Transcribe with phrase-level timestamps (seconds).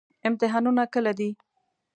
[0.27, 1.29] امتحانونه کله دي؟